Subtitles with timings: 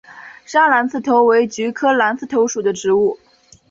[0.47, 3.19] 砂蓝刺头为菊科蓝刺头属的植物。